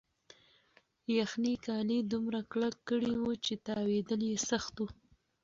یخنۍ 1.19 1.55
کالي 1.65 1.99
دومره 2.11 2.39
کلک 2.51 2.75
کړي 2.89 3.13
وو 3.21 3.33
چې 3.45 3.53
تاوېدل 3.67 4.21
یې 4.29 4.37
سخت 4.49 4.73
وو. 4.79 4.87